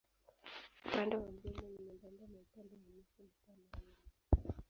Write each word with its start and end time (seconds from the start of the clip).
Upande 0.85 1.15
wa 1.15 1.27
mdomo 1.31 1.61
ni 1.61 1.75
nyembamba 1.85 2.25
na 2.31 2.37
upande 2.39 2.75
wa 2.75 2.81
mwisho 2.91 3.21
ni 3.23 3.31
pana 3.45 3.63
yenye. 3.77 4.01